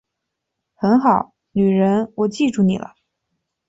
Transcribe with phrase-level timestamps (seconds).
[0.73, 2.95] 很好，女人我记住你了